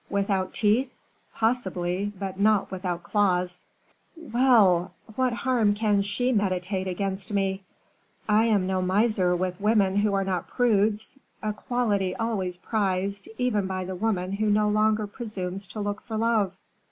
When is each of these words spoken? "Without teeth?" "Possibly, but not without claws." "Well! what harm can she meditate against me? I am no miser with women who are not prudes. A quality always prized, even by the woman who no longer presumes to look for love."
"Without 0.09 0.51
teeth?" 0.51 0.89
"Possibly, 1.35 2.11
but 2.17 2.39
not 2.39 2.71
without 2.71 3.03
claws." 3.03 3.65
"Well! 4.17 4.95
what 5.15 5.31
harm 5.31 5.75
can 5.75 6.01
she 6.01 6.31
meditate 6.33 6.87
against 6.87 7.31
me? 7.31 7.61
I 8.27 8.45
am 8.45 8.65
no 8.65 8.81
miser 8.81 9.35
with 9.35 9.61
women 9.61 9.97
who 9.97 10.15
are 10.15 10.23
not 10.25 10.47
prudes. 10.47 11.19
A 11.43 11.53
quality 11.53 12.15
always 12.15 12.57
prized, 12.57 13.29
even 13.37 13.67
by 13.67 13.85
the 13.85 13.95
woman 13.95 14.31
who 14.31 14.49
no 14.49 14.69
longer 14.69 15.05
presumes 15.05 15.67
to 15.67 15.79
look 15.79 16.01
for 16.01 16.17
love." 16.17 16.57